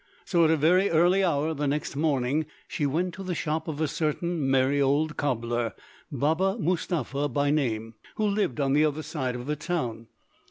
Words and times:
So 0.25 0.43
at 0.45 0.49
a 0.49 0.57
very 0.57 0.89
early 0.89 1.23
hour 1.23 1.53
the 1.53 1.67
next 1.67 1.95
morning 1.95 2.47
she 2.67 2.87
went 2.87 3.13
to 3.13 3.23
the 3.23 3.35
shop 3.35 3.67
of 3.67 3.79
a 3.79 3.87
certain 3.87 4.49
merry 4.49 4.81
old 4.81 5.15
cobbler, 5.15 5.73
Baba 6.11 6.57
Mustapha 6.57 7.29
by 7.29 7.51
name, 7.51 7.93
who 8.15 8.25
lived 8.25 8.59
on 8.59 8.73
the 8.73 8.83
other 8.83 9.03
side 9.03 9.35
of 9.35 9.45
the 9.45 9.55
town. 9.55 10.07